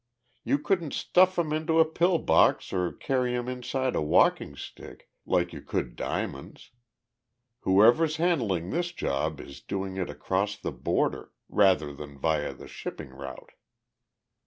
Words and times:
You 0.43 0.57
couldn't 0.57 0.95
stuff 0.95 1.37
'em 1.37 1.53
into 1.53 1.79
a 1.79 1.85
pill 1.85 2.17
box 2.17 2.73
or 2.73 2.91
carry 2.91 3.35
'em 3.35 3.47
inside 3.47 3.93
a 3.95 4.01
walking 4.01 4.55
stick, 4.55 5.11
like 5.27 5.53
you 5.53 5.61
could 5.61 5.95
diamonds. 5.95 6.71
Whoever's 7.59 8.15
handling 8.17 8.71
this 8.71 8.91
job 8.91 9.39
is 9.39 9.61
doing 9.61 9.97
it 9.97 10.09
across 10.09 10.57
the 10.57 10.71
border, 10.71 11.33
rather 11.47 11.93
than 11.93 12.17
via 12.17 12.51
the 12.55 12.67
shipping 12.67 13.09
route." 13.11 13.51